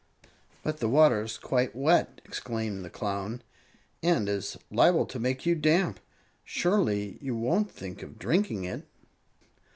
"But 0.63 0.79
the 0.79 0.89
water 0.89 1.21
is 1.21 1.37
quite 1.37 1.75
wet," 1.75 2.21
exclaimed 2.25 2.83
the 2.83 2.89
Clown, 2.89 3.43
"and 4.01 4.27
is 4.27 4.57
liable 4.71 5.05
to 5.05 5.19
make 5.19 5.45
you 5.45 5.53
damp. 5.53 5.99
Surely 6.43 7.19
you 7.21 7.35
won't 7.35 7.69
think 7.71 8.01
of 8.01 8.17
drinking 8.17 8.63
it!" 8.63 8.87